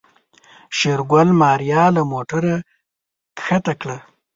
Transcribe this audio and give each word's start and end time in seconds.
شېرګل 0.77 1.29
ماريا 1.41 1.83
له 1.95 2.01
موټره 2.11 2.55
کښته 3.37 3.73
کړه. 3.81 3.97